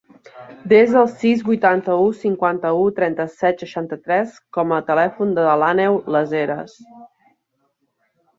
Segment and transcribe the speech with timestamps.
[0.71, 6.75] Desa el sis, vuitanta-u, cinquanta-u, trenta-set, seixanta-tres com a telèfon de l'Àneu Lasheras.